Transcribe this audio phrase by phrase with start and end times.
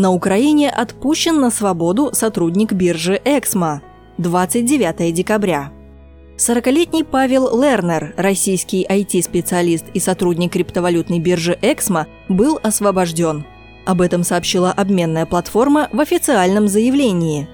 [0.00, 3.82] На Украине отпущен на свободу сотрудник биржи «Эксмо».
[4.16, 5.72] 29 декабря.
[6.38, 13.44] 40-летний Павел Лернер, российский IT-специалист и сотрудник криптовалютной биржи «Эксмо», был освобожден.
[13.84, 17.46] Об этом сообщила обменная платформа в официальном заявлении.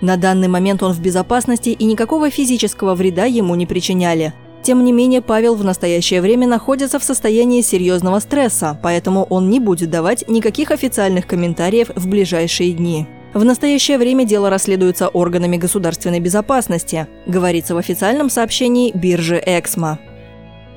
[0.00, 4.32] На данный момент он в безопасности и никакого физического вреда ему не причиняли.
[4.62, 9.58] Тем не менее, Павел в настоящее время находится в состоянии серьезного стресса, поэтому он не
[9.58, 13.06] будет давать никаких официальных комментариев в ближайшие дни.
[13.32, 19.98] В настоящее время дело расследуется органами государственной безопасности, говорится в официальном сообщении биржи «Эксмо».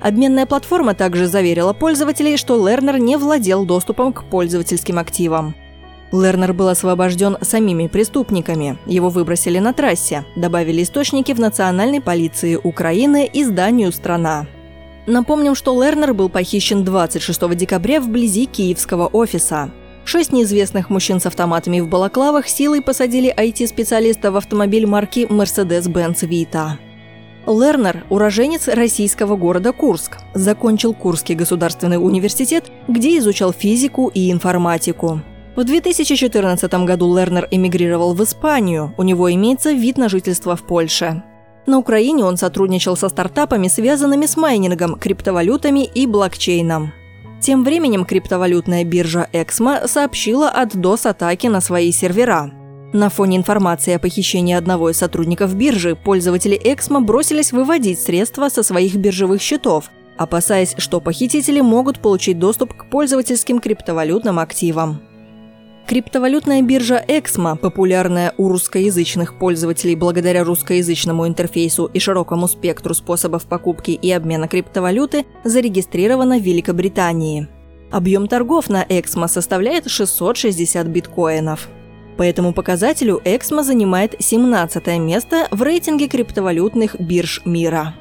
[0.00, 5.54] Обменная платформа также заверила пользователей, что Лернер не владел доступом к пользовательским активам.
[6.10, 8.78] Лернер был освобожден самими преступниками.
[8.86, 14.46] Его выбросили на трассе, добавили источники в национальной полиции Украины и зданию «Страна».
[15.06, 19.70] Напомним, что Лернер был похищен 26 декабря вблизи киевского офиса.
[20.04, 26.72] Шесть неизвестных мужчин с автоматами в балаклавах силой посадили IT-специалиста в автомобиль марки Mercedes-Benz Vita.
[27.46, 30.18] Лернер– уроженец российского города Курск.
[30.34, 35.22] Закончил Курский государственный университет, где изучал физику и информатику.
[35.58, 38.94] В 2014 году Лернер эмигрировал в Испанию.
[38.96, 41.24] У него имеется вид на жительство в Польше.
[41.66, 46.92] На Украине он сотрудничал со стартапами, связанными с майнингом, криптовалютами и блокчейном.
[47.40, 52.52] Тем временем криптовалютная биржа Эксмо сообщила от DOS-атаки на свои сервера.
[52.92, 58.62] На фоне информации о похищении одного из сотрудников биржи, пользователи Эксмо бросились выводить средства со
[58.62, 65.00] своих биржевых счетов, опасаясь, что похитители могут получить доступ к пользовательским криптовалютным активам.
[65.88, 73.92] Криптовалютная биржа Эксмо, популярная у русскоязычных пользователей благодаря русскоязычному интерфейсу и широкому спектру способов покупки
[73.92, 77.48] и обмена криптовалюты, зарегистрирована в Великобритании.
[77.90, 81.68] Объем торгов на Эксмо составляет 660 биткоинов.
[82.18, 87.94] По этому показателю Эксмо занимает 17 место в рейтинге криптовалютных бирж мира.